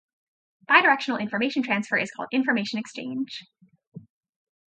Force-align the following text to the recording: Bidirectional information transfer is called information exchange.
Bidirectional 0.67 1.21
information 1.21 1.61
transfer 1.61 1.95
is 1.95 2.09
called 2.09 2.29
information 2.31 2.79
exchange. 2.79 3.43